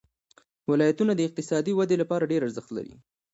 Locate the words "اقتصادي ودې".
1.27-1.95